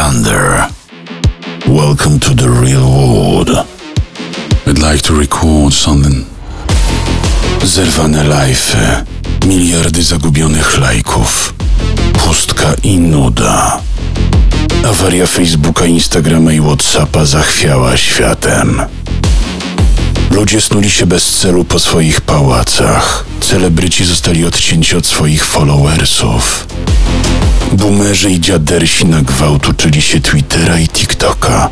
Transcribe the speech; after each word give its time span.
Highlander. 0.00 0.66
Welcome 1.68 2.20
to 2.20 2.34
the 2.34 2.48
real 2.48 2.88
world. 2.88 3.50
I'd 4.66 4.78
like 4.78 5.02
to 5.02 5.14
record 5.14 5.74
something. 5.74 6.24
Zerwane 7.62 8.24
lifey, 8.24 9.04
miliardy 9.46 10.02
zagubionych 10.02 10.78
lajków, 10.78 11.54
pustka 12.12 12.74
i 12.82 12.98
nuda. 12.98 13.80
Awaria 14.84 15.26
Facebooka, 15.26 15.86
Instagrama 15.86 16.52
i 16.52 16.60
Whatsappa 16.60 17.24
zachwiała 17.24 17.96
światem. 17.96 18.82
Ludzie 20.30 20.60
snuli 20.60 20.90
się 20.90 21.06
bez 21.06 21.38
celu 21.38 21.64
po 21.64 21.78
swoich 21.78 22.20
pałacach. 22.20 23.24
Celebryci 23.40 24.04
zostali 24.04 24.44
odcięci 24.44 24.96
od 24.96 25.06
swoich 25.06 25.44
followersów. 25.44 26.66
Boomerzy 27.90 28.30
i 28.30 28.40
dziadersi 28.40 29.06
na 29.06 29.22
gwałt 29.22 29.68
uczyli 29.68 30.02
się 30.02 30.20
Twittera 30.20 30.78
i 30.78 30.88
TikToka. 30.88 31.70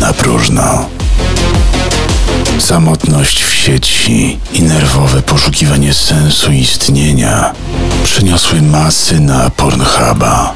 Na 0.00 0.12
próżno. 0.12 0.88
Samotność 2.58 3.44
w 3.44 3.54
sieci 3.54 4.38
i 4.52 4.62
nerwowe 4.62 5.22
poszukiwanie 5.22 5.94
sensu 5.94 6.52
istnienia 6.52 7.52
przyniosły 8.04 8.62
masy 8.62 9.20
na 9.20 9.50
Pornhuba. 9.50 10.54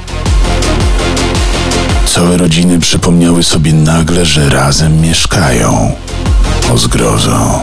Całe 2.07 2.37
rodziny 2.37 2.79
przypomniały 2.79 3.43
sobie 3.43 3.73
nagle, 3.73 4.27
że 4.27 4.51
razem 4.51 5.01
mieszkają. 5.01 5.93
O 6.74 6.79
zgrozo. 6.79 7.63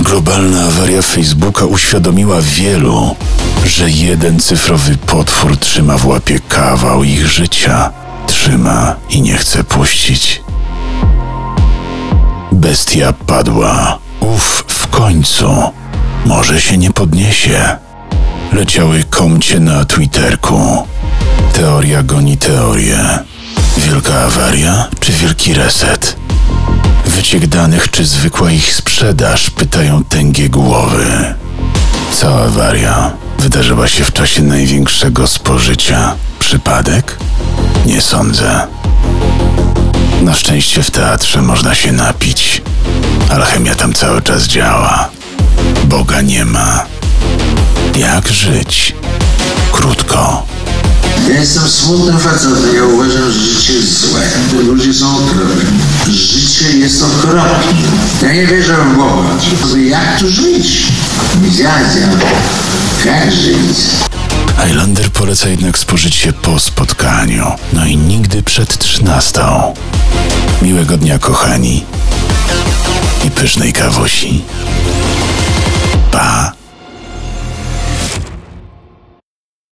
Globalna 0.00 0.66
awaria 0.66 1.02
Facebooka 1.02 1.64
uświadomiła 1.64 2.36
wielu, 2.42 3.16
że 3.66 3.90
jeden 3.90 4.40
cyfrowy 4.40 4.96
potwór 4.96 5.56
trzyma 5.56 5.98
w 5.98 6.06
łapie 6.06 6.40
kawał 6.48 7.04
ich 7.04 7.26
życia. 7.26 7.90
Trzyma 8.26 8.94
i 9.10 9.22
nie 9.22 9.36
chce 9.36 9.64
puścić. 9.64 10.42
Bestia 12.52 13.12
padła. 13.12 13.98
Uf, 14.20 14.64
w 14.68 14.86
końcu. 14.86 15.70
Może 16.26 16.60
się 16.60 16.78
nie 16.78 16.90
podniesie. 16.90 17.76
Leciały 18.52 19.04
komcie 19.04 19.60
na 19.60 19.84
Twitterku. 19.84 20.86
Teoria 21.52 22.02
goni 22.02 22.36
teorię. 22.36 22.98
Wielka 23.78 24.20
awaria 24.20 24.88
czy 25.00 25.12
wielki 25.12 25.54
reset? 25.54 26.16
Wyciek 27.06 27.46
danych 27.46 27.90
czy 27.90 28.04
zwykła 28.04 28.50
ich 28.50 28.74
sprzedaż? 28.74 29.50
Pytają 29.50 30.04
tęgie 30.04 30.48
głowy. 30.48 31.34
Cała 32.12 32.44
awaria 32.44 33.25
wydarzyła 33.46 33.88
się 33.88 34.04
w 34.04 34.12
czasie 34.12 34.42
największego 34.42 35.26
spożycia. 35.26 36.14
Przypadek? 36.38 37.16
Nie 37.86 38.00
sądzę. 38.00 38.66
Na 40.22 40.34
szczęście 40.34 40.82
w 40.82 40.90
teatrze 40.90 41.42
można 41.42 41.74
się 41.74 41.92
napić. 41.92 42.62
Alchemia 43.30 43.74
tam 43.74 43.92
cały 43.92 44.22
czas 44.22 44.42
działa. 44.46 45.08
Boga 45.84 46.22
nie 46.22 46.44
ma. 46.44 46.86
Jak 47.96 48.28
żyć? 48.28 48.94
Krótko. 49.72 50.46
Ja 51.28 51.40
jestem 51.40 51.68
smutnym 51.68 52.18
facetem. 52.18 52.76
Ja 52.76 52.84
uważam, 52.84 53.32
że 53.32 53.40
życie 53.40 53.72
jest 53.72 54.00
złe. 54.00 54.22
Ludzie 54.62 54.94
są 54.94 55.16
okropni. 55.16 56.14
Życie 56.14 56.78
jest 56.78 57.02
okropne. 57.02 57.74
Ja 58.22 58.34
nie 58.34 58.46
wierzę 58.46 58.76
w 58.76 58.96
Boga. 58.96 59.28
Jak 59.78 60.18
tu 60.18 60.30
żyć? 60.30 60.82
Dziadzia. 61.50 62.08
Żyć? 63.32 63.78
Highlander 64.64 65.10
poleca 65.10 65.48
jednak 65.48 65.78
spożyć 65.78 66.14
się 66.14 66.32
po 66.32 66.58
spotkaniu. 66.58 67.52
No 67.72 67.86
i 67.86 67.96
nigdy 67.96 68.42
przed 68.42 68.78
trzynastą. 68.78 69.74
Miłego 70.62 70.96
dnia, 70.96 71.18
kochani. 71.18 71.84
I 73.24 73.30
pysznej 73.30 73.72
kawusi. 73.72 74.44